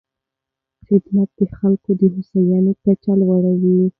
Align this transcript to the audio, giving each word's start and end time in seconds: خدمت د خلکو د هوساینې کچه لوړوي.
خدمت 0.87 1.29
د 1.37 1.41
خلکو 1.57 1.89
د 1.99 2.01
هوساینې 2.13 2.73
کچه 2.83 3.13
لوړوي. 3.21 3.79